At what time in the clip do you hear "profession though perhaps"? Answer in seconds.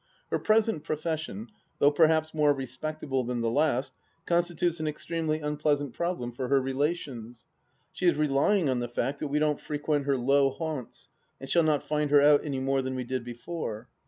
0.83-2.33